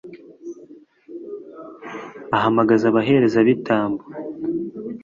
ahamagaza 2.37 2.85
abaherezabitambo 2.87 4.03